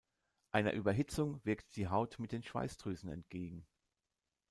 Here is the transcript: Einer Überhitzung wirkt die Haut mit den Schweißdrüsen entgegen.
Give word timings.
Einer 0.51 0.73
Überhitzung 0.73 1.45
wirkt 1.45 1.75
die 1.75 1.87
Haut 1.87 2.17
mit 2.17 2.31
den 2.31 2.41
Schweißdrüsen 2.41 3.11
entgegen. 3.11 3.67